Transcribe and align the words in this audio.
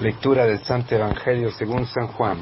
Lectura 0.00 0.46
del 0.46 0.58
Santo 0.64 0.94
Evangelio 0.94 1.50
según 1.52 1.86
San 1.86 2.08
Juan. 2.08 2.38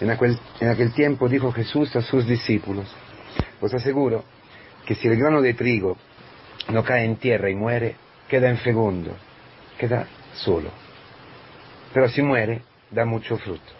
En 0.00 0.10
aquel, 0.10 0.92
tiempo 0.92 1.28
dijo 1.28 1.52
Jesús 1.52 1.94
a 1.96 2.02
sus 2.02 2.26
discípulos, 2.26 2.86
os 3.60 3.72
aseguro 3.72 4.24
que 4.84 4.94
si 4.94 5.08
el 5.08 5.16
grano 5.16 5.40
de 5.40 5.54
trigo 5.54 5.96
no 6.68 6.82
cae 6.82 7.04
en 7.04 7.16
tierra 7.16 7.48
y 7.48 7.54
muere, 7.54 7.96
queda 8.28 8.50
en 8.50 8.58
fegundo, 8.58 9.16
queda 9.78 10.06
solo. 10.34 10.70
Pero 11.94 12.08
si 12.08 12.20
muere, 12.20 12.62
da 12.90 13.04
mucho 13.04 13.38
fruto. 13.38 13.72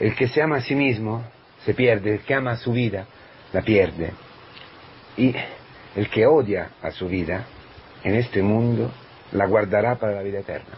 El 0.00 0.14
que 0.14 0.28
se 0.28 0.42
ama 0.42 0.56
a 0.56 0.62
sí 0.62 0.74
mismo 0.74 1.24
se 1.64 1.74
pierde, 1.74 2.14
el 2.14 2.20
que 2.20 2.34
ama 2.34 2.52
a 2.52 2.56
su 2.56 2.72
vida 2.72 3.06
la 3.52 3.62
pierde. 3.62 4.12
Y 5.16 5.34
el 5.94 6.10
que 6.10 6.26
odia 6.26 6.70
a 6.82 6.90
su 6.90 7.08
vida 7.08 7.46
en 8.02 8.16
este 8.16 8.42
mundo 8.42 8.92
la 9.32 9.46
guardará 9.46 9.96
para 9.96 10.14
la 10.14 10.22
vida 10.22 10.40
eterna. 10.40 10.74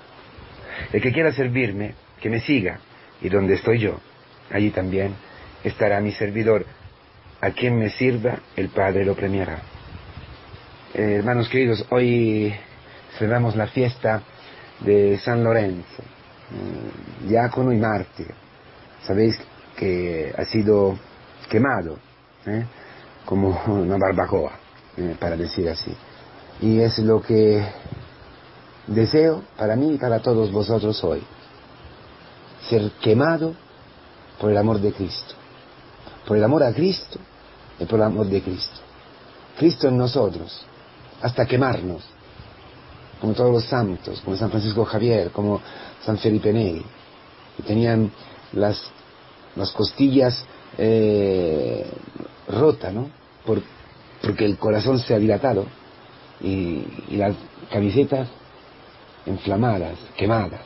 El 0.92 1.00
que 1.00 1.12
quiera 1.12 1.32
servirme, 1.32 1.94
que 2.20 2.30
me 2.30 2.40
siga, 2.40 2.78
y 3.20 3.28
donde 3.28 3.54
estoy 3.54 3.78
yo, 3.78 4.00
allí 4.50 4.70
también 4.70 5.14
estará 5.62 6.00
mi 6.00 6.12
servidor. 6.12 6.66
A 7.40 7.50
quien 7.50 7.78
me 7.78 7.90
sirva, 7.90 8.38
el 8.56 8.68
Padre 8.68 9.04
lo 9.04 9.14
premiará. 9.14 9.58
Eh, 10.94 11.16
hermanos 11.18 11.48
queridos, 11.48 11.84
hoy 11.90 12.54
celebramos 13.18 13.56
la 13.56 13.66
fiesta 13.66 14.22
de 14.80 15.18
San 15.18 15.42
Lorenzo, 15.42 16.02
eh, 16.02 17.26
diácono 17.28 17.72
y 17.72 17.76
mártir. 17.76 18.28
Sabéis 19.02 19.38
que 19.76 20.32
ha 20.36 20.44
sido 20.44 20.98
quemado, 21.48 21.98
¿eh? 22.46 22.64
como 23.24 23.62
una 23.66 23.96
barbacoa, 23.98 24.52
para 25.18 25.36
decir 25.36 25.68
así. 25.68 25.94
Y 26.60 26.80
es 26.80 26.98
lo 26.98 27.20
que 27.20 27.62
deseo 28.86 29.42
para 29.56 29.76
mí 29.76 29.94
y 29.94 29.98
para 29.98 30.20
todos 30.20 30.50
vosotros 30.50 31.02
hoy. 31.04 31.22
Ser 32.68 32.90
quemado 33.02 33.54
por 34.40 34.50
el 34.50 34.56
amor 34.56 34.80
de 34.80 34.92
Cristo. 34.92 35.34
Por 36.26 36.36
el 36.36 36.44
amor 36.44 36.62
a 36.62 36.72
Cristo 36.72 37.18
y 37.78 37.84
por 37.84 37.98
el 37.98 38.06
amor 38.06 38.26
de 38.26 38.42
Cristo. 38.42 38.80
Cristo 39.58 39.88
en 39.88 39.96
nosotros, 39.96 40.64
hasta 41.22 41.46
quemarnos, 41.46 42.02
como 43.20 43.34
todos 43.34 43.52
los 43.52 43.64
santos, 43.64 44.20
como 44.22 44.36
San 44.36 44.50
Francisco 44.50 44.84
Javier, 44.84 45.30
como 45.30 45.60
San 46.04 46.18
Felipe 46.18 46.52
Neri, 46.52 46.84
que 47.56 47.62
tenían 47.62 48.10
las, 48.52 48.82
las 49.54 49.70
costillas 49.70 50.44
eh, 50.76 51.86
rotas, 52.48 52.92
¿no? 52.92 53.08
Por, 53.46 53.62
porque 54.20 54.44
el 54.44 54.58
corazón 54.58 54.98
se 54.98 55.14
ha 55.14 55.18
dilatado 55.18 55.66
y, 56.40 56.84
y 57.08 57.16
las 57.16 57.34
camisetas 57.70 58.28
inflamadas, 59.26 59.98
quemadas, 60.16 60.62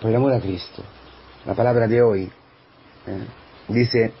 por 0.00 0.10
el 0.10 0.16
amor 0.16 0.32
a 0.32 0.40
Cristo. 0.40 0.82
La 1.46 1.54
palabra 1.54 1.86
de 1.86 2.02
hoy 2.02 2.22
¿eh? 3.06 3.26
dice, 3.68 4.12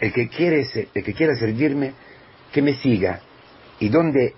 el 0.00 0.12
que, 0.12 0.28
quiere, 0.28 0.66
el 0.94 1.04
que 1.04 1.14
quiera 1.14 1.34
servirme, 1.36 1.94
que 2.52 2.62
me 2.62 2.74
siga, 2.74 3.20
y 3.80 3.88
donde 3.88 4.34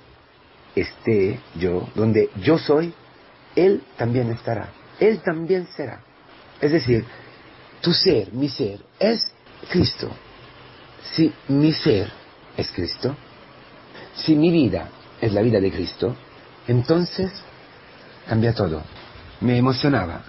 esté 0.75 1.41
yo, 1.57 1.89
donde 1.95 2.31
yo 2.43 2.59
soy, 2.59 2.93
Él 3.57 3.83
también 3.97 4.31
estará, 4.31 4.71
Él 4.99 5.21
también 5.21 5.67
será. 5.77 6.01
Es 6.61 6.73
decir, 6.73 7.05
tu 7.81 7.93
ser, 7.93 8.33
mi 8.33 8.49
ser, 8.49 8.81
es 8.99 9.33
Cristo. 9.71 10.11
Si 11.03 11.33
mi 11.49 11.73
ser 11.73 12.11
es 12.57 12.71
Cristo, 12.73 13.17
si 14.15 14.35
mi 14.35 14.51
vida 14.51 14.89
es 15.21 15.33
la 15.33 15.41
vida 15.41 15.61
de 15.61 15.71
Cristo, 15.71 16.15
entonces 16.69 17.33
cambia 18.31 18.55
todo. 18.55 18.81
Me 19.41 19.59
emocionaba 19.59 20.21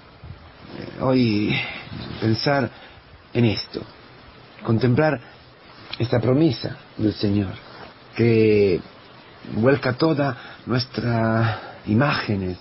hoy 1.02 1.54
pensar 2.20 2.68
en 3.32 3.46
esto, 3.46 3.80
contemplar 4.64 5.22
esta 6.00 6.20
promesa 6.20 6.78
del 6.98 7.14
Señor, 7.14 7.52
que 8.16 8.82
vuelca 9.54 9.94
todas 9.94 10.36
nuestras 10.66 11.60
imágenes, 11.86 12.58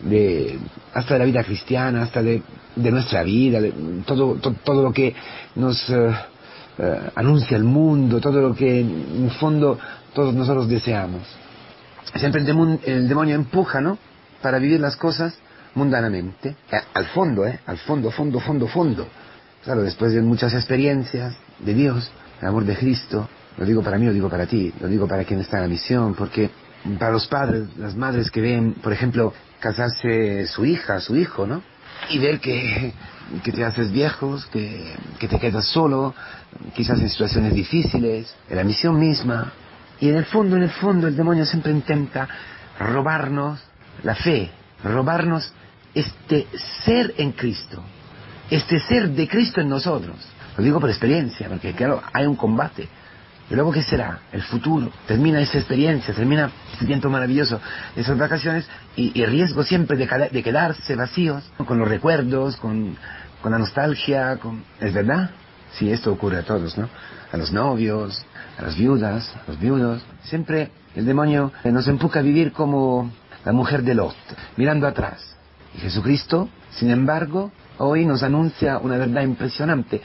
de, 0.00 0.58
hasta 0.92 1.14
de 1.14 1.20
la 1.20 1.24
vida 1.24 1.42
cristiana, 1.42 2.02
hasta 2.02 2.22
de, 2.22 2.42
nuestra 2.74 3.22
vida, 3.22 3.62
de 3.62 3.72
todo, 4.04 4.34
todo 4.62 4.82
lo 4.82 4.92
que 4.92 5.14
nos 5.54 5.88
eh, 5.88 6.14
eh, 6.76 7.10
anuncia 7.14 7.56
el 7.56 7.64
mundo, 7.64 8.20
todo 8.20 8.42
lo 8.42 8.54
que 8.54 8.80
en 8.80 9.30
fondo 9.40 9.78
todos 10.12 10.34
nosotros 10.34 10.68
deseamos. 10.68 11.22
Siempre 12.14 12.42
el, 12.42 12.80
el 12.84 13.08
demonio 13.08 13.36
empuja, 13.36 13.80
¿no? 13.80 13.96
Para 14.42 14.58
vivir 14.58 14.80
las 14.80 14.96
cosas 14.96 15.34
mundanamente, 15.74 16.56
eh, 16.70 16.80
al 16.94 17.06
fondo, 17.06 17.46
¿eh? 17.46 17.60
Al 17.66 17.78
fondo, 17.78 18.10
fondo, 18.10 18.40
fondo, 18.40 18.66
fondo. 18.66 19.06
Claro, 19.62 19.82
después 19.82 20.12
de 20.12 20.22
muchas 20.22 20.54
experiencias 20.54 21.34
de 21.58 21.74
Dios, 21.74 22.10
el 22.40 22.48
amor 22.48 22.64
de 22.64 22.76
Cristo, 22.76 23.28
lo 23.58 23.64
digo 23.64 23.82
para 23.82 23.98
mí, 23.98 24.06
lo 24.06 24.12
digo 24.12 24.28
para 24.28 24.46
ti, 24.46 24.72
lo 24.80 24.88
digo 24.88 25.06
para 25.06 25.24
quien 25.24 25.40
está 25.40 25.56
en 25.58 25.62
la 25.64 25.68
misión, 25.68 26.14
porque 26.14 26.50
para 26.98 27.12
los 27.12 27.26
padres, 27.26 27.76
las 27.76 27.94
madres 27.96 28.30
que 28.30 28.40
ven, 28.40 28.74
por 28.74 28.92
ejemplo, 28.92 29.32
casarse 29.60 30.46
su 30.46 30.64
hija, 30.64 31.00
su 31.00 31.16
hijo, 31.16 31.46
¿no? 31.46 31.62
Y 32.10 32.18
ver 32.18 32.38
que, 32.40 32.92
que 33.42 33.52
te 33.52 33.64
haces 33.64 33.90
viejos, 33.90 34.46
que, 34.46 34.94
que 35.18 35.28
te 35.28 35.38
quedas 35.38 35.66
solo, 35.66 36.14
quizás 36.74 37.00
en 37.00 37.08
situaciones 37.08 37.54
difíciles, 37.54 38.34
en 38.48 38.56
la 38.56 38.64
misión 38.64 38.98
misma. 38.98 39.52
Y 39.98 40.10
en 40.10 40.16
el 40.16 40.26
fondo, 40.26 40.56
en 40.56 40.62
el 40.62 40.70
fondo, 40.70 41.08
el 41.08 41.16
demonio 41.16 41.44
siempre 41.46 41.72
intenta 41.72 42.28
robarnos 42.78 43.60
la 44.02 44.14
fe, 44.14 44.50
robarnos 44.82 45.52
este 45.94 46.46
ser 46.84 47.14
en 47.18 47.32
Cristo, 47.32 47.82
este 48.50 48.78
ser 48.80 49.10
de 49.10 49.26
Cristo 49.28 49.60
en 49.60 49.68
nosotros. 49.68 50.16
Lo 50.56 50.64
digo 50.64 50.80
por 50.80 50.90
experiencia, 50.90 51.48
porque 51.48 51.72
claro, 51.72 52.02
hay 52.12 52.26
un 52.26 52.36
combate. 52.36 52.88
Y 53.48 53.54
luego, 53.54 53.70
¿qué 53.70 53.82
será? 53.82 54.20
El 54.32 54.42
futuro. 54.42 54.90
Termina 55.06 55.40
esa 55.40 55.58
experiencia, 55.58 56.12
termina 56.12 56.50
ese 56.74 56.84
tiempo 56.84 57.08
maravilloso, 57.08 57.60
esas 57.94 58.18
vacaciones, 58.18 58.66
y, 58.96 59.24
riesgo 59.24 59.62
siempre 59.62 59.96
de, 59.96 60.28
de, 60.32 60.42
quedarse 60.42 60.96
vacíos, 60.96 61.44
con 61.64 61.78
los 61.78 61.86
recuerdos, 61.86 62.56
con, 62.56 62.96
con 63.42 63.52
la 63.52 63.58
nostalgia, 63.58 64.38
con... 64.38 64.64
¿Es 64.80 64.92
verdad? 64.92 65.30
Sí, 65.72 65.92
esto 65.92 66.12
ocurre 66.12 66.38
a 66.38 66.42
todos, 66.42 66.76
¿no? 66.76 66.88
A 67.30 67.36
los 67.36 67.52
novios, 67.52 68.24
a 68.58 68.62
las 68.62 68.76
viudas, 68.76 69.32
a 69.36 69.50
los 69.50 69.60
viudos. 69.60 70.02
Siempre 70.24 70.70
el 70.96 71.04
demonio 71.04 71.52
nos 71.64 71.86
empuja 71.86 72.20
a 72.20 72.22
vivir 72.22 72.52
como 72.52 73.12
la 73.46 73.52
mujer 73.52 73.84
de 73.84 73.94
Lot, 73.94 74.16
mirando 74.56 74.88
atrás. 74.88 75.24
Y 75.74 75.78
Jesucristo, 75.78 76.48
sin 76.72 76.90
embargo, 76.90 77.52
hoy 77.78 78.04
nos 78.04 78.24
anuncia 78.24 78.78
una 78.78 78.98
verdad 78.98 79.22
impresionante. 79.22 80.02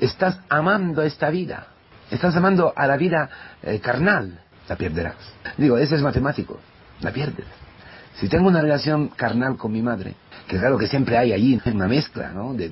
Estás 0.00 0.38
amando 0.48 1.02
esta 1.02 1.28
vida, 1.28 1.66
estás 2.08 2.36
amando 2.36 2.72
a 2.74 2.86
la 2.86 2.96
vida 2.96 3.28
eh, 3.62 3.80
carnal, 3.80 4.40
la 4.68 4.76
perderás. 4.76 5.16
Digo, 5.56 5.76
eso 5.76 5.96
es 5.96 6.02
matemático, 6.02 6.60
la 7.00 7.12
pierdes. 7.12 7.46
Si 8.20 8.28
tengo 8.28 8.46
una 8.46 8.60
relación 8.60 9.08
carnal 9.08 9.56
con 9.56 9.72
mi 9.72 9.82
madre, 9.82 10.14
que 10.46 10.56
claro 10.56 10.78
que 10.78 10.86
siempre 10.86 11.18
hay 11.18 11.32
allí 11.32 11.60
una 11.66 11.88
mezcla 11.88 12.30
¿no? 12.30 12.54
de, 12.54 12.70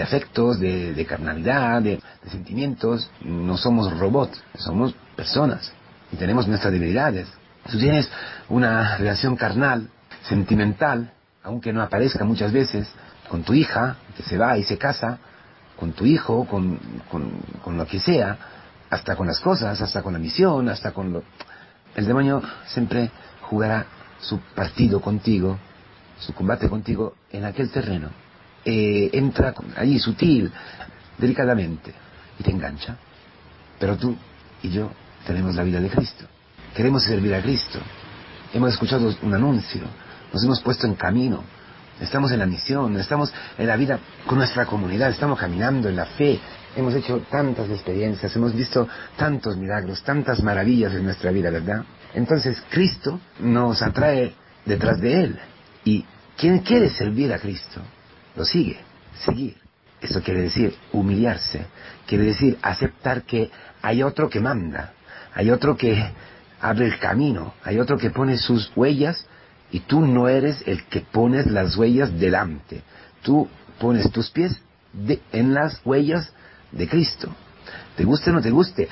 afectos, 0.00 0.60
de, 0.60 1.04
carnalidad, 1.08 1.82
de, 1.82 2.00
sentimientos, 2.30 3.10
no 3.22 3.56
somos 3.56 3.98
robots, 3.98 4.40
somos 4.56 4.94
personas 5.16 5.72
y 6.12 6.16
tenemos 6.16 6.46
nuestras 6.46 6.72
debilidades. 6.72 7.26
Tú 7.70 7.78
tienes 7.78 8.10
una 8.48 8.96
relación 8.96 9.36
carnal, 9.36 9.90
sentimental, 10.22 11.12
aunque 11.42 11.72
no 11.72 11.82
aparezca 11.82 12.24
muchas 12.24 12.50
veces, 12.50 12.88
con 13.28 13.42
tu 13.42 13.52
hija, 13.52 13.96
que 14.16 14.22
se 14.22 14.38
va 14.38 14.56
y 14.56 14.64
se 14.64 14.78
casa, 14.78 15.18
con 15.76 15.92
tu 15.92 16.06
hijo, 16.06 16.46
con, 16.46 16.78
con, 17.10 17.76
lo 17.76 17.86
que 17.86 18.00
sea, 18.00 18.38
hasta 18.88 19.16
con 19.16 19.26
las 19.26 19.40
cosas, 19.40 19.80
hasta 19.80 20.02
con 20.02 20.14
la 20.14 20.18
misión, 20.18 20.68
hasta 20.68 20.92
con 20.92 21.12
lo... 21.12 21.22
El 21.94 22.06
demonio 22.06 22.42
siempre 22.66 23.10
jugará 23.42 23.84
su 24.20 24.40
partido 24.40 25.00
contigo, 25.00 25.58
su 26.18 26.32
combate 26.32 26.68
contigo 26.68 27.16
en 27.30 27.44
aquel 27.44 27.70
terreno. 27.70 28.08
Eh, 28.64 29.10
entra 29.12 29.54
allí 29.76 29.98
sutil, 29.98 30.50
delicadamente, 31.18 31.92
y 32.38 32.42
te 32.42 32.50
engancha. 32.50 32.96
Pero 33.78 33.96
tú 33.96 34.16
y 34.62 34.70
yo 34.70 34.90
tenemos 35.26 35.54
la 35.54 35.62
vida 35.62 35.80
de 35.80 35.90
Cristo. 35.90 36.24
Queremos 36.74 37.04
servir 37.04 37.34
a 37.34 37.42
Cristo. 37.42 37.78
Hemos 38.52 38.72
escuchado 38.72 39.14
un 39.22 39.34
anuncio, 39.34 39.82
nos 40.32 40.42
hemos 40.42 40.60
puesto 40.62 40.86
en 40.86 40.94
camino, 40.94 41.44
estamos 42.00 42.32
en 42.32 42.38
la 42.38 42.46
misión, 42.46 42.96
estamos 42.96 43.32
en 43.58 43.66
la 43.66 43.76
vida 43.76 43.98
con 44.26 44.38
nuestra 44.38 44.64
comunidad, 44.64 45.10
estamos 45.10 45.38
caminando 45.38 45.88
en 45.88 45.96
la 45.96 46.06
fe, 46.06 46.40
hemos 46.76 46.94
hecho 46.94 47.24
tantas 47.30 47.68
experiencias, 47.68 48.34
hemos 48.36 48.54
visto 48.54 48.88
tantos 49.16 49.56
milagros, 49.56 50.02
tantas 50.02 50.42
maravillas 50.42 50.94
en 50.94 51.04
nuestra 51.04 51.30
vida, 51.30 51.50
¿verdad? 51.50 51.84
Entonces 52.14 52.62
Cristo 52.70 53.20
nos 53.40 53.82
atrae 53.82 54.34
detrás 54.64 55.00
de 55.00 55.24
Él. 55.24 55.38
Y 55.84 56.04
quien 56.36 56.60
quiere 56.60 56.88
servir 56.90 57.32
a 57.32 57.38
Cristo, 57.38 57.80
lo 58.36 58.44
sigue, 58.44 58.78
seguir. 59.24 59.56
Eso 60.00 60.22
quiere 60.22 60.42
decir 60.42 60.74
humillarse, 60.92 61.66
quiere 62.06 62.24
decir 62.24 62.56
aceptar 62.62 63.22
que 63.22 63.50
hay 63.82 64.02
otro 64.02 64.30
que 64.30 64.40
manda, 64.40 64.92
hay 65.34 65.50
otro 65.50 65.76
que 65.76 66.12
abre 66.60 66.86
el 66.86 66.98
camino, 66.98 67.54
hay 67.64 67.78
otro 67.78 67.98
que 67.98 68.10
pone 68.10 68.36
sus 68.36 68.72
huellas 68.76 69.26
Y 69.70 69.80
tú 69.80 70.00
no 70.00 70.28
eres 70.28 70.62
el 70.66 70.84
que 70.84 71.00
pones 71.00 71.46
las 71.46 71.76
huellas 71.76 72.18
delante. 72.18 72.82
Tú 73.22 73.48
pones 73.78 74.10
tus 74.10 74.30
pies 74.30 74.62
en 75.32 75.54
las 75.54 75.80
huellas 75.84 76.32
de 76.72 76.88
Cristo. 76.88 77.34
Te 77.96 78.04
guste 78.04 78.30
o 78.30 78.32
no 78.32 78.40
te 78.40 78.50
guste, 78.50 78.88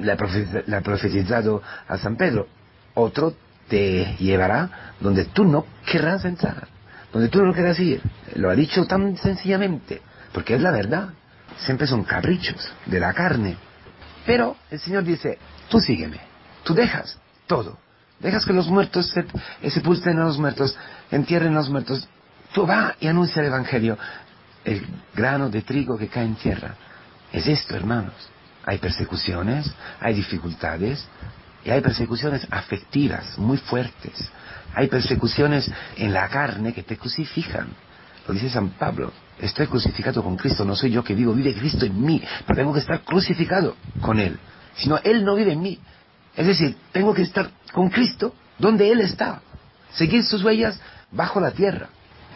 le 0.00 0.12
ha 0.12 0.80
profetizado 0.80 1.62
a 1.86 1.98
San 1.98 2.16
Pedro. 2.16 2.48
Otro 2.94 3.34
te 3.68 4.16
llevará 4.18 4.94
donde 5.00 5.26
tú 5.26 5.44
no 5.44 5.66
querrás 5.84 6.24
entrar, 6.24 6.68
donde 7.12 7.28
tú 7.28 7.42
no 7.42 7.52
querrás 7.52 7.78
ir. 7.80 8.00
Lo 8.36 8.48
ha 8.48 8.54
dicho 8.54 8.86
tan 8.86 9.16
sencillamente, 9.16 10.00
porque 10.32 10.54
es 10.54 10.60
la 10.60 10.70
verdad. 10.70 11.10
Siempre 11.58 11.86
son 11.86 12.04
caprichos 12.04 12.72
de 12.86 13.00
la 13.00 13.12
carne. 13.12 13.56
Pero 14.24 14.56
el 14.70 14.78
Señor 14.78 15.04
dice, 15.04 15.38
tú 15.68 15.80
sígueme, 15.80 16.20
tú 16.66 16.74
dejas 16.74 17.16
todo. 17.46 17.78
Dejas 18.18 18.44
que 18.44 18.52
los 18.52 18.68
muertos 18.68 19.10
se, 19.10 19.70
sepulten 19.70 20.18
a 20.18 20.24
los 20.24 20.38
muertos, 20.38 20.76
entierren 21.10 21.52
a 21.52 21.58
los 21.58 21.70
muertos. 21.70 22.06
Tú 22.52 22.66
va 22.66 22.96
y 22.98 23.06
anuncia 23.06 23.40
el 23.40 23.48
Evangelio. 23.48 23.96
El 24.64 24.84
grano 25.14 25.48
de 25.48 25.62
trigo 25.62 25.96
que 25.96 26.08
cae 26.08 26.24
en 26.24 26.34
tierra. 26.34 26.74
Es 27.32 27.46
esto, 27.46 27.76
hermanos. 27.76 28.14
Hay 28.64 28.78
persecuciones, 28.78 29.72
hay 30.00 30.14
dificultades, 30.14 31.06
y 31.64 31.70
hay 31.70 31.80
persecuciones 31.80 32.46
afectivas 32.50 33.38
muy 33.38 33.58
fuertes. 33.58 34.28
Hay 34.74 34.88
persecuciones 34.88 35.70
en 35.96 36.12
la 36.12 36.28
carne 36.28 36.72
que 36.72 36.82
te 36.82 36.96
crucifican. 36.96 37.68
Lo 38.26 38.34
dice 38.34 38.50
San 38.50 38.70
Pablo. 38.70 39.12
Estoy 39.38 39.66
crucificado 39.68 40.22
con 40.22 40.36
Cristo, 40.36 40.64
no 40.64 40.74
soy 40.74 40.90
yo 40.90 41.04
que 41.04 41.14
vivo, 41.14 41.32
vive 41.32 41.54
Cristo 41.54 41.84
en 41.84 42.00
mí. 42.04 42.22
Pero 42.46 42.56
tengo 42.56 42.72
que 42.72 42.80
estar 42.80 43.02
crucificado 43.02 43.76
con 44.00 44.18
Él. 44.18 44.38
Si 44.74 44.88
no, 44.88 44.98
Él 45.04 45.24
no 45.24 45.34
vive 45.36 45.52
en 45.52 45.60
mí. 45.60 45.78
Es 46.36 46.46
decir, 46.46 46.76
tengo 46.92 47.14
que 47.14 47.22
estar 47.22 47.50
con 47.72 47.88
Cristo 47.88 48.34
donde 48.58 48.90
Él 48.90 49.00
está. 49.00 49.40
Seguir 49.92 50.24
sus 50.24 50.42
huellas 50.44 50.78
bajo 51.10 51.40
la 51.40 51.52
tierra. 51.52 51.88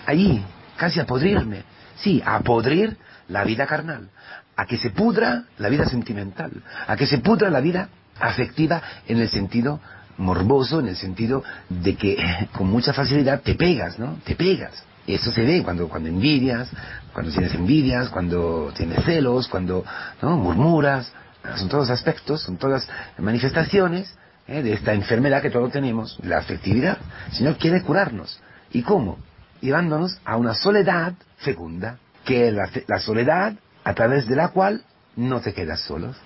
Allí, 0.06 0.42
casi 0.76 1.00
a 1.00 1.06
podrirme. 1.06 1.64
Sí, 1.96 2.22
a 2.24 2.40
podrir 2.40 2.96
la 3.28 3.44
vida 3.44 3.66
carnal. 3.66 4.08
A 4.56 4.66
que 4.66 4.78
se 4.78 4.90
pudra 4.90 5.44
la 5.58 5.68
vida 5.68 5.86
sentimental. 5.86 6.50
A 6.86 6.96
que 6.96 7.06
se 7.06 7.18
pudra 7.18 7.50
la 7.50 7.60
vida 7.60 7.88
afectiva 8.18 8.82
en 9.06 9.18
el 9.18 9.28
sentido 9.28 9.80
morboso, 10.16 10.80
en 10.80 10.88
el 10.88 10.96
sentido 10.96 11.42
de 11.68 11.96
que 11.96 12.48
con 12.52 12.70
mucha 12.70 12.92
facilidad 12.92 13.40
te 13.42 13.54
pegas, 13.54 13.98
¿no? 13.98 14.18
Te 14.24 14.34
pegas. 14.34 14.84
Y 15.06 15.14
eso 15.14 15.32
se 15.32 15.42
ve 15.42 15.62
cuando, 15.62 15.88
cuando 15.88 16.08
envidias, 16.08 16.68
cuando 17.12 17.32
tienes 17.32 17.54
envidias, 17.54 18.08
cuando 18.10 18.72
tienes 18.76 19.04
celos, 19.04 19.48
cuando 19.48 19.84
¿no? 20.22 20.36
murmuras. 20.36 21.12
Son 21.56 21.68
todos 21.68 21.90
aspectos, 21.90 22.42
son 22.42 22.56
todas 22.56 22.88
manifestaciones 23.18 24.14
¿eh? 24.46 24.62
de 24.62 24.74
esta 24.74 24.92
enfermedad 24.92 25.42
que 25.42 25.50
todos 25.50 25.72
tenemos, 25.72 26.18
la 26.22 26.38
afectividad. 26.38 26.98
El 27.28 27.32
Señor 27.34 27.56
quiere 27.56 27.82
curarnos. 27.82 28.40
¿Y 28.72 28.82
cómo? 28.82 29.18
Llevándonos 29.60 30.20
a 30.24 30.36
una 30.36 30.54
soledad 30.54 31.14
fecunda, 31.38 31.98
que 32.24 32.48
es 32.48 32.54
la, 32.54 32.68
la 32.86 32.98
soledad 32.98 33.54
a 33.84 33.94
través 33.94 34.26
de 34.26 34.36
la 34.36 34.48
cual 34.48 34.84
no 35.16 35.40
te 35.40 35.54
quedas 35.54 35.80
solos. 35.80 36.16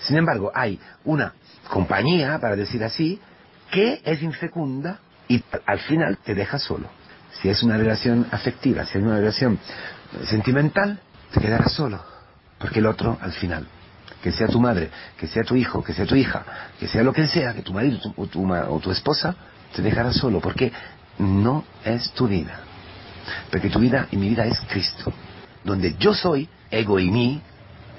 Sin 0.00 0.16
embargo, 0.16 0.50
hay 0.54 0.80
una 1.04 1.34
compañía, 1.70 2.38
para 2.38 2.56
decir 2.56 2.82
así, 2.84 3.20
que 3.70 4.00
es 4.04 4.22
infecunda 4.22 4.98
y 5.28 5.42
al 5.66 5.78
final 5.80 6.18
te 6.18 6.34
deja 6.34 6.58
solo. 6.58 6.88
Si 7.40 7.48
es 7.48 7.62
una 7.62 7.76
relación 7.76 8.26
afectiva, 8.30 8.84
si 8.84 8.98
es 8.98 9.04
una 9.04 9.16
relación 9.16 9.58
sentimental, 10.26 11.00
te 11.32 11.40
quedarás 11.40 11.72
solo. 11.72 12.00
Porque 12.58 12.78
el 12.78 12.86
otro, 12.86 13.18
al 13.20 13.32
final, 13.32 13.66
que 14.24 14.32
sea 14.32 14.46
tu 14.46 14.58
madre, 14.58 14.88
que 15.18 15.26
sea 15.26 15.42
tu 15.42 15.54
hijo, 15.54 15.84
que 15.84 15.92
sea 15.92 16.06
tu 16.06 16.14
hija, 16.14 16.42
que 16.80 16.88
sea 16.88 17.02
lo 17.02 17.12
que 17.12 17.26
sea, 17.26 17.52
que 17.52 17.60
tu 17.60 17.74
marido 17.74 17.98
o, 18.16 18.26
tu, 18.26 18.50
o 18.50 18.80
tu 18.80 18.90
esposa, 18.90 19.36
te 19.76 19.82
dejará 19.82 20.14
solo. 20.14 20.40
Porque 20.40 20.72
no 21.18 21.62
es 21.84 22.10
tu 22.12 22.26
vida. 22.26 22.58
Porque 23.50 23.68
tu 23.68 23.80
vida 23.80 24.08
y 24.10 24.16
mi 24.16 24.30
vida 24.30 24.46
es 24.46 24.58
Cristo. 24.62 25.12
Donde 25.62 25.96
yo 25.98 26.14
soy, 26.14 26.48
ego 26.70 26.98
y 26.98 27.10
mí, 27.10 27.42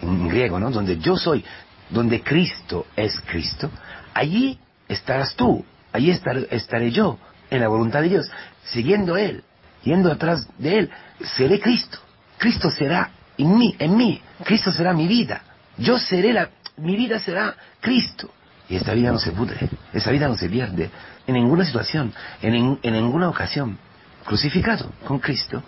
en 0.01 0.27
griego, 0.27 0.60
¿no? 0.60 0.72
Donde 0.72 0.98
yo 0.98 1.16
soy, 1.16 1.45
donde 1.92 2.24
Cristo 2.24 2.88
es 2.95 3.22
Cristo, 3.27 3.69
allí 4.16 4.57
estarás 4.88 5.36
tú, 5.36 5.63
allí 5.94 6.10
estaré 6.10 6.89
yo, 6.89 7.19
en 7.51 7.62
la 7.62 7.68
voluntad 7.68 8.01
de 8.01 8.10
Dios, 8.10 8.31
siguiendo 8.63 9.16
Él, 9.16 9.44
yendo 9.83 10.12
atrás 10.12 10.48
de 10.57 10.80
Él, 10.80 10.89
seré 11.38 11.60
Cristo. 11.60 12.00
Cristo 12.39 12.72
será 12.72 13.12
en 13.38 13.56
mí, 13.56 13.75
en 13.77 13.95
mí, 13.95 14.19
Cristo 14.44 14.72
será 14.72 14.92
mi 14.92 15.07
vida. 15.07 15.44
Yo 15.77 16.00
seré 16.00 16.33
la, 16.33 16.50
mi 16.77 16.95
vida 16.95 17.19
será 17.19 17.56
Cristo. 17.80 18.31
Y 18.68 18.77
esta 18.77 18.94
vida 18.94 19.12
no 19.12 19.19
se 19.19 19.31
pudre, 19.31 19.69
esa 19.94 20.10
vida 20.10 20.27
no 20.27 20.36
se 20.36 20.50
pierde 20.50 20.89
en 21.27 21.36
ninguna 21.36 21.66
situación, 21.66 22.12
en, 22.42 22.80
en 22.81 22.94
ninguna 22.94 23.30
ocasión. 23.30 23.77
Crucificado 24.25 24.92
con 25.06 25.19
Cristo 25.19 25.62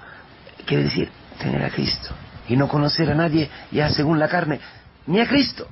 quiere 0.65 0.85
decir 0.85 1.09
tener 1.37 1.63
a 1.63 1.69
Cristo 1.69 2.09
y 2.47 2.55
no 2.55 2.67
conocer 2.67 3.11
a 3.11 3.15
nadie 3.15 3.49
ya 3.71 3.89
según 3.89 4.17
la 4.17 4.27
carne, 4.27 4.59
ni 5.05 5.19
a 5.19 5.27
Cristo 5.27 5.67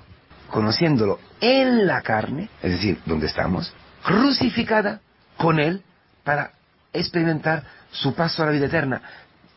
conociéndolo 0.49 1.19
en 1.41 1.87
la 1.87 2.01
carne, 2.01 2.49
es 2.61 2.71
decir, 2.71 2.99
donde 3.05 3.27
estamos, 3.27 3.73
crucificada 4.03 5.01
con 5.37 5.59
Él 5.59 5.81
para 6.23 6.51
experimentar 6.93 7.63
su 7.91 8.13
paso 8.13 8.43
a 8.43 8.45
la 8.47 8.51
vida 8.51 8.67
eterna, 8.67 9.01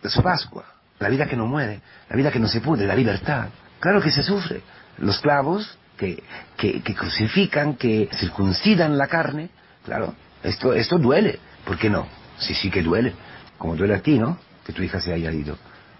su 0.04 0.22
Pascua, 0.22 0.64
la 0.98 1.08
vida 1.08 1.26
que 1.26 1.36
no 1.36 1.46
muere, 1.46 1.80
la 2.08 2.16
vida 2.16 2.32
que 2.32 2.40
no 2.40 2.48
se 2.48 2.60
pudre, 2.60 2.86
la 2.86 2.94
libertad. 2.94 3.48
Claro 3.80 4.00
que 4.00 4.10
se 4.10 4.22
sufre. 4.22 4.62
Los 4.98 5.20
clavos 5.20 5.78
que, 5.96 6.22
que, 6.56 6.94
crucifican, 6.94 7.74
que 7.74 8.08
circuncidan 8.14 8.98
la 8.98 9.06
carne, 9.06 9.50
claro, 9.84 10.14
esto, 10.42 10.72
esto 10.72 10.98
duele. 10.98 11.38
¿Por 11.64 11.78
qué 11.78 11.90
no? 11.90 12.06
Sí, 12.38 12.54
sí 12.54 12.70
que 12.70 12.82
duele. 12.82 13.14
Como 13.56 13.76
duele 13.76 13.94
a 13.94 14.00
ti, 14.00 14.18
¿no? 14.18 14.38
Que 14.64 14.72
tu 14.72 14.82
hija 14.82 15.00
se 15.00 15.12
haya 15.12 15.30
ido. 15.32 15.56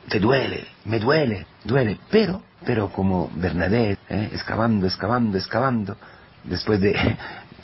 Te 0.09 0.19
duele, 0.19 0.67
me 0.85 0.99
duele, 0.99 1.47
duele. 1.65 1.99
Pero 2.11 2.43
pero 2.65 2.91
como 2.91 3.31
Bernadette, 3.35 4.01
¿eh? 4.09 4.31
excavando, 4.33 4.87
excavando, 4.87 5.39
excavando, 5.39 5.97
después 6.45 6.81
de 6.81 6.95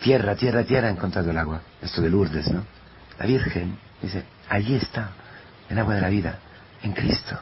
tierra, 0.03 0.35
tierra, 0.37 0.65
tierra, 0.65 0.89
ha 0.89 0.91
encontrado 0.91 1.31
el 1.31 1.39
agua. 1.39 1.63
Esto 1.83 2.01
de 2.03 2.11
Lourdes, 2.11 2.51
¿no? 2.51 2.65
La 3.19 3.27
Virgen 3.27 3.77
dice, 4.01 4.25
allí 4.49 4.77
está 4.77 5.11
el 5.69 5.79
agua 5.79 5.95
de 5.95 6.01
la 6.01 6.09
vida, 6.09 6.39
en 6.83 6.93
Cristo, 6.93 7.39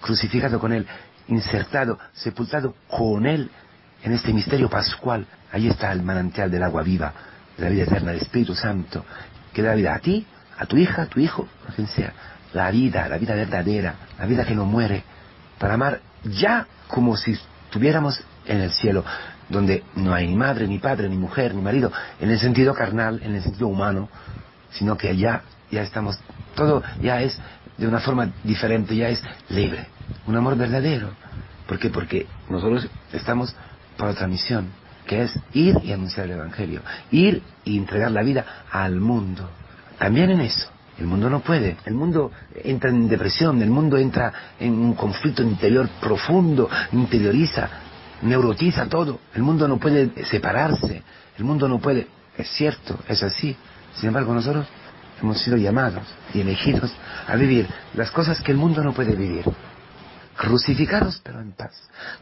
crucificado 0.00 0.58
con 0.58 0.72
Él, 0.72 0.86
insertado, 1.30 1.98
sepultado 2.12 2.74
con 2.88 3.26
Él 3.26 3.50
en 4.02 4.12
este 4.12 4.32
misterio 4.32 4.68
pascual. 4.68 5.26
Allí 5.52 5.68
está 5.68 5.92
el 5.92 6.02
manantial 6.02 6.50
del 6.50 6.62
agua 6.62 6.82
viva, 6.82 7.12
de 7.56 7.64
la 7.64 7.70
vida 7.70 7.84
eterna, 7.84 8.12
del 8.12 8.20
Espíritu 8.20 8.54
Santo, 8.54 9.04
que 9.52 9.62
da 9.62 9.74
vida 9.74 9.94
a 9.94 9.98
ti, 9.98 10.26
a 10.58 10.66
tu 10.66 10.76
hija, 10.76 11.02
a 11.02 11.06
tu 11.06 11.20
hijo, 11.20 11.48
a 11.68 11.72
quien 11.72 11.86
sea. 11.86 12.12
La 12.52 12.70
vida, 12.70 13.08
la 13.08 13.16
vida 13.18 13.34
verdadera, 13.34 13.94
la 14.18 14.26
vida 14.26 14.44
que 14.44 14.54
no 14.54 14.64
muere, 14.64 15.04
para 15.58 15.74
amar 15.74 16.00
ya 16.24 16.66
como 16.88 17.16
si 17.16 17.38
estuviéramos 17.66 18.22
en 18.46 18.60
el 18.60 18.70
cielo, 18.70 19.04
donde 19.48 19.84
no 19.94 20.14
hay 20.14 20.26
ni 20.26 20.36
madre, 20.36 20.66
ni 20.66 20.78
padre, 20.78 21.08
ni 21.08 21.16
mujer, 21.16 21.54
ni 21.54 21.62
marido, 21.62 21.92
en 22.20 22.30
el 22.30 22.38
sentido 22.38 22.74
carnal, 22.74 23.20
en 23.22 23.34
el 23.34 23.42
sentido 23.42 23.68
humano, 23.68 24.08
sino 24.72 24.96
que 24.96 25.16
ya, 25.16 25.42
ya 25.70 25.82
estamos, 25.82 26.18
todo 26.54 26.82
ya 27.00 27.20
es 27.20 27.38
de 27.80 27.88
una 27.88 27.98
forma 27.98 28.30
diferente, 28.44 28.94
ya 28.94 29.08
es 29.08 29.22
libre, 29.48 29.86
un 30.26 30.36
amor 30.36 30.54
verdadero. 30.56 31.08
¿Por 31.66 31.78
qué? 31.78 31.88
Porque 31.88 32.26
nosotros 32.50 32.86
estamos 33.10 33.56
para 33.96 34.10
otra 34.10 34.26
misión, 34.26 34.68
que 35.06 35.22
es 35.22 35.38
ir 35.54 35.76
y 35.82 35.90
anunciar 35.90 36.26
el 36.26 36.32
Evangelio, 36.32 36.82
ir 37.10 37.42
y 37.64 37.78
entregar 37.78 38.10
la 38.10 38.22
vida 38.22 38.44
al 38.70 39.00
mundo. 39.00 39.48
También 39.98 40.30
en 40.30 40.42
eso, 40.42 40.68
el 40.98 41.06
mundo 41.06 41.30
no 41.30 41.40
puede. 41.40 41.78
El 41.86 41.94
mundo 41.94 42.30
entra 42.62 42.90
en 42.90 43.08
depresión, 43.08 43.62
el 43.62 43.70
mundo 43.70 43.96
entra 43.96 44.30
en 44.58 44.74
un 44.74 44.92
conflicto 44.92 45.42
interior 45.42 45.88
profundo, 46.02 46.68
interioriza, 46.92 47.70
neurotiza 48.20 48.86
todo. 48.90 49.20
El 49.34 49.42
mundo 49.42 49.66
no 49.66 49.78
puede 49.78 50.24
separarse, 50.26 51.02
el 51.38 51.44
mundo 51.44 51.66
no 51.66 51.78
puede... 51.78 52.06
Es 52.36 52.48
cierto, 52.50 52.98
es 53.08 53.22
así. 53.22 53.56
Sin 53.94 54.08
embargo, 54.08 54.32
nosotros 54.34 54.66
hemos 55.20 55.40
sido 55.40 55.56
llamados 55.56 56.04
y 56.34 56.40
elegidos 56.40 56.92
a 57.26 57.36
vivir 57.36 57.68
las 57.94 58.10
cosas 58.10 58.40
que 58.42 58.52
el 58.52 58.58
mundo 58.58 58.82
no 58.82 58.92
puede 58.92 59.14
vivir. 59.14 59.44
Crucificados 60.36 61.20
pero 61.22 61.40
en 61.40 61.52
paz, 61.52 61.72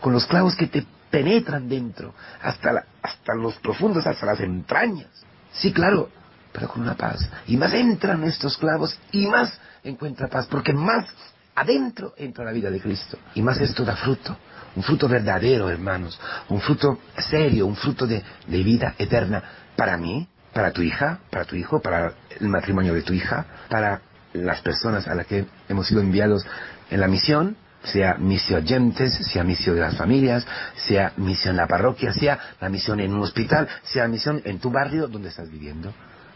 con 0.00 0.12
los 0.12 0.26
clavos 0.26 0.56
que 0.56 0.66
te 0.66 0.84
penetran 1.10 1.68
dentro, 1.68 2.14
hasta, 2.42 2.84
hasta 3.02 3.34
los 3.34 3.54
profundos, 3.56 4.06
hasta 4.06 4.26
las 4.26 4.40
entrañas. 4.40 5.08
Sí, 5.52 5.72
claro, 5.72 6.10
pero 6.52 6.68
con 6.68 6.82
una 6.82 6.94
paz. 6.94 7.28
Y 7.46 7.56
más 7.56 7.72
entran 7.72 8.24
estos 8.24 8.56
clavos 8.56 8.98
y 9.12 9.26
más 9.26 9.52
encuentra 9.84 10.28
paz, 10.28 10.46
porque 10.46 10.72
más 10.72 11.06
adentro 11.54 12.14
entra 12.16 12.44
la 12.44 12.52
vida 12.52 12.70
de 12.70 12.80
Cristo. 12.80 13.18
Y 13.34 13.42
más 13.42 13.60
esto 13.60 13.84
da 13.84 13.96
fruto, 13.96 14.36
un 14.76 14.82
fruto 14.82 15.08
verdadero, 15.08 15.70
hermanos, 15.70 16.18
un 16.48 16.60
fruto 16.60 16.98
serio, 17.16 17.66
un 17.66 17.76
fruto 17.76 18.06
de, 18.06 18.22
de 18.46 18.62
vida 18.62 18.94
eterna 18.98 19.42
para 19.76 19.96
mí, 19.96 20.28
para 20.58 20.72
tu 20.72 20.82
hija, 20.82 21.20
para 21.30 21.44
tu 21.44 21.54
hijo, 21.54 21.80
para 21.80 22.14
el 22.40 22.48
matrimonio 22.48 22.92
de 22.92 23.02
tu 23.02 23.12
hija, 23.12 23.46
para 23.68 24.00
las 24.32 24.60
personas 24.60 25.06
a 25.06 25.14
las 25.14 25.24
que 25.24 25.46
hemos 25.68 25.86
sido 25.86 26.00
enviados 26.00 26.44
en 26.90 26.98
la 26.98 27.06
misión, 27.06 27.56
sea 27.84 28.14
misión 28.14 28.64
oyentes, 28.64 29.14
sea 29.30 29.44
misión 29.44 29.76
de 29.76 29.82
las 29.82 29.96
familias, 29.96 30.44
sea 30.74 31.12
misión 31.16 31.52
en 31.52 31.58
la 31.58 31.68
parroquia, 31.68 32.12
sea 32.12 32.40
la 32.60 32.68
misión 32.70 32.98
en 32.98 33.14
un 33.14 33.22
hospital, 33.22 33.68
sea 33.84 34.08
misión 34.08 34.42
en 34.44 34.58
tu 34.58 34.72
barrio 34.72 35.06
donde 35.06 35.28
estás 35.28 35.48
viviendo. 35.48 35.94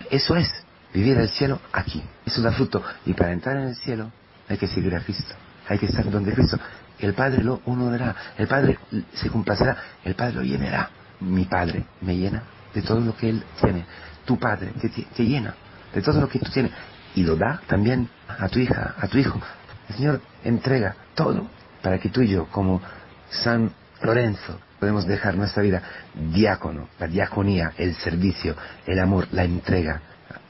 Eso 0.09 0.37
es 0.37 0.49
vivir 0.95 1.19
el 1.19 1.29
cielo 1.29 1.59
aquí. 1.73 2.00
Eso 2.25 2.43
da 2.43 2.52
fruto. 2.52 2.81
Y 3.05 3.14
para 3.14 3.33
entrar 3.33 3.57
en 3.57 3.71
el 3.71 3.75
cielo 3.75 4.12
hay 4.49 4.57
que 4.57 4.69
seguir 4.69 4.95
a 4.95 5.00
Cristo. 5.00 5.35
Hay 5.69 5.81
que 5.81 5.87
estar 5.87 6.09
donde 6.09 6.33
Cristo. 6.33 6.61
El 7.00 7.12
Padre 7.14 7.43
lo 7.43 7.61
dará. 7.91 8.14
El 8.38 8.47
Padre 8.47 8.79
se 9.14 9.29
complacerá. 9.31 9.76
El 10.05 10.14
Padre 10.14 10.35
lo 10.35 10.43
llenará. 10.43 10.91
Mi 11.19 11.45
Padre 11.45 11.87
me 12.00 12.17
llena 12.17 12.45
de 12.75 12.83
todo 12.83 13.00
lo 13.00 13.17
que 13.17 13.31
Él 13.31 13.43
tiene. 13.61 13.85
Tu 14.25 14.38
Padre 14.38 14.73
te, 14.81 14.88
te 14.88 15.25
llena 15.25 15.55
de 15.93 16.02
todo 16.02 16.21
lo 16.21 16.29
que 16.29 16.38
tú 16.38 16.50
tienes. 16.50 16.73
Y 17.14 17.25
lo 17.25 17.37
da 17.37 17.61
también 17.67 18.09
a 18.29 18.49
tu 18.49 18.59
hija, 18.59 18.95
a 18.99 19.07
tu 19.09 19.19
hijo. 19.19 19.41
El 19.88 19.97
Señor 19.97 20.21
entrega 20.45 20.95
todo 21.14 21.49
para 21.83 21.99
que 21.99 22.09
tú 22.09 22.23
y 22.23 22.29
yo, 22.29 22.47
como 22.47 22.81
San 23.31 23.73
Lorenzo, 24.02 24.59
podemos 24.79 25.07
dejar 25.07 25.37
nuestra 25.37 25.62
vida 25.62 25.83
diácono, 26.33 26.88
la 26.99 27.07
diaconía, 27.07 27.73
el 27.76 27.95
servicio, 27.95 28.57
el 28.87 28.99
amor, 28.99 29.29
la 29.33 29.45
entrega 29.45 30.00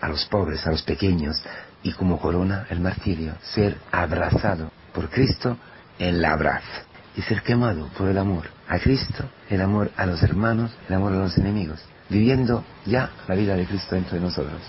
a 0.01 0.09
los 0.09 0.25
pobres, 0.27 0.67
a 0.67 0.71
los 0.71 0.83
pequeños, 0.83 1.43
y 1.83 1.93
como 1.93 2.19
corona 2.19 2.67
el 2.71 2.81
martirio, 2.81 3.35
ser 3.43 3.77
abrazado 3.91 4.71
por 4.95 5.11
Cristo 5.11 5.59
en 5.99 6.23
la 6.23 6.33
abrazo 6.33 6.83
y 7.17 7.23
ser 7.23 7.43
quemado 7.43 7.89
por 7.99 8.09
el 8.09 8.19
amor 8.19 8.45
a 8.69 8.79
Cristo, 8.79 9.25
el 9.51 9.61
amor 9.61 9.91
a 9.97 10.07
los 10.07 10.23
hermanos, 10.23 10.71
el 10.89 10.95
amor 10.95 11.13
a 11.13 11.17
los 11.17 11.37
enemigos, 11.37 11.85
viviendo 12.13 12.65
ya 12.87 13.11
la 13.27 13.35
vida 13.35 13.57
de 13.57 13.67
Cristo 13.67 13.95
dentro 13.95 14.15
de 14.15 14.21
nosotros. 14.21 14.61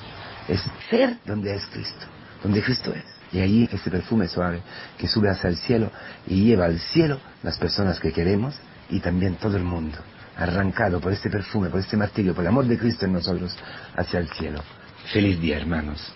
Es 0.48 0.62
ser 0.90 1.18
donde 1.26 1.54
es 1.56 1.66
Cristo, 1.68 2.06
donde 2.42 2.64
Cristo 2.64 2.94
es. 2.94 3.04
Y 3.32 3.40
allí 3.40 3.70
ese 3.72 3.90
perfume 3.90 4.28
suave 4.28 4.62
que 4.98 5.08
sube 5.08 5.30
hacia 5.30 5.50
el 5.50 5.58
cielo 5.58 5.92
y 6.28 6.44
lleva 6.46 6.66
al 6.66 6.80
cielo 6.80 7.20
las 7.42 7.58
personas 7.58 8.00
que 8.00 8.12
queremos 8.12 8.56
y 8.90 9.00
también 9.00 9.36
todo 9.36 9.58
el 9.58 9.64
mundo, 9.64 9.98
arrancado 10.38 11.00
por 11.00 11.12
este 11.12 11.30
perfume, 11.30 11.70
por 11.70 11.80
este 11.80 11.98
martirio, 11.98 12.34
por 12.34 12.44
el 12.44 12.50
amor 12.50 12.66
de 12.66 12.78
Cristo 12.78 13.06
en 13.06 13.14
nosotros, 13.14 13.56
hacia 13.96 14.20
el 14.20 14.30
cielo. 14.30 14.62
Feliz 15.12 15.40
día, 15.40 15.58
hermanos. 15.58 16.14